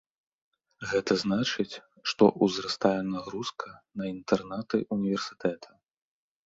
[0.93, 1.75] Гэта значыць,
[2.13, 3.67] што ўзрастае нагрузка
[4.01, 5.67] на інтэрнаты ўніверсітэта.